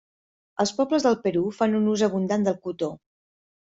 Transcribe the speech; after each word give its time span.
Els 0.63 0.71
pobles 0.77 1.05
del 1.07 1.19
Perú 1.27 1.45
fan 1.59 1.79
ús 1.93 2.07
abundant 2.09 2.47
del 2.51 2.59
cotó. 2.65 2.91